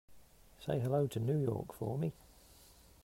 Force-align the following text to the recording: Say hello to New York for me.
Say 0.65 0.79
hello 0.79 1.05
to 1.05 1.19
New 1.19 1.37
York 1.37 1.75
for 1.75 1.95
me. 1.95 2.11